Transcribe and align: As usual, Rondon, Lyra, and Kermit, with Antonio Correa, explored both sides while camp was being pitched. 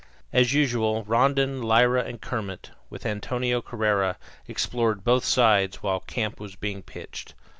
As 0.33 0.51
usual, 0.51 1.03
Rondon, 1.03 1.61
Lyra, 1.61 2.03
and 2.05 2.19
Kermit, 2.19 2.71
with 2.89 3.05
Antonio 3.05 3.61
Correa, 3.61 4.17
explored 4.47 5.03
both 5.03 5.23
sides 5.23 5.83
while 5.83 5.99
camp 5.99 6.39
was 6.39 6.55
being 6.55 6.81
pitched. 6.81 7.35